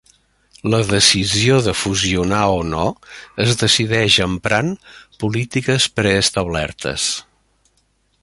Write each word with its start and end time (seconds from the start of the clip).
La 0.73 0.77
decisió 0.91 1.57
de 1.65 1.73
fusionar 1.81 2.39
o 2.53 2.63
no 2.69 2.85
es 3.45 3.53
decideix 3.63 4.17
emprant 4.27 4.73
polítiques 5.25 5.89
preestablertes. 6.01 7.09